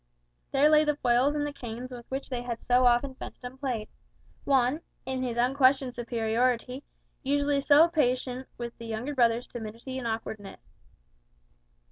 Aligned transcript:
There 0.51 0.67
lay 0.67 0.83
the 0.83 0.95
foils 0.95 1.35
and 1.35 1.45
the 1.45 1.53
canes 1.53 1.91
with 1.91 2.07
which 2.09 2.27
they 2.29 2.41
had 2.41 2.59
so 2.59 2.87
often 2.87 3.13
fenced 3.13 3.43
and 3.43 3.59
played; 3.59 3.87
Juan, 4.45 4.81
in 5.05 5.21
his 5.21 5.37
unquestioned 5.37 5.93
superiority, 5.93 6.83
usually 7.21 7.61
so 7.61 7.87
patient 7.87 8.47
with 8.57 8.75
the 8.79 8.85
younger 8.87 9.13
brother's 9.13 9.45
timidity 9.45 9.99
and 9.99 10.07
awkwardness. 10.07 10.71